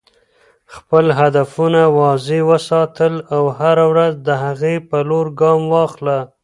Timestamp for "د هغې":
4.27-4.75